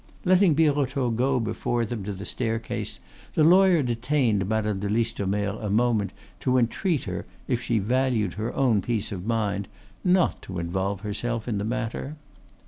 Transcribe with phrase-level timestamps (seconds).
[0.25, 2.99] Letting Birotteau go before them to the staircase,
[3.35, 8.51] the lawyer detained Madame de Listomere a moment to entreat her, if she valued her
[8.55, 9.67] own peace of mind,
[10.03, 12.15] not to involve herself in the matter.